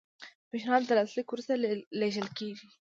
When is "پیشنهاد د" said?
0.49-0.91